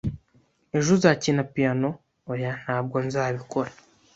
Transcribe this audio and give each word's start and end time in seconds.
"Ejo 0.77 0.89
uzakina 0.97 1.43
piyano?" 1.53 1.89
"Oya, 2.31 2.51
ntabwo 2.63 2.95
nzabikora." 3.05 3.71